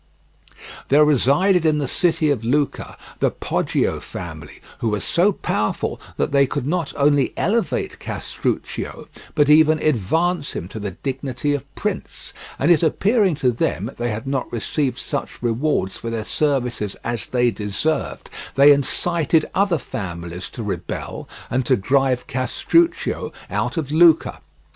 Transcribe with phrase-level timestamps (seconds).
[0.89, 6.31] There resided in the city of Lucca the Poggio family, who were so powerful that
[6.31, 12.33] they could not only elevate Castruccio, but even advance him to the dignity of prince;
[12.57, 17.27] and it appearing to them they had not received such rewards for their services as
[17.27, 24.41] they deserved, they incited other families to rebel and to drive Castruccio out of Lucca.